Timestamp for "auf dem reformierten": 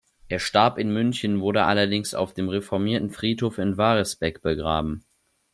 2.15-3.11